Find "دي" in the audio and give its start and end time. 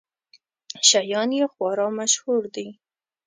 2.55-2.67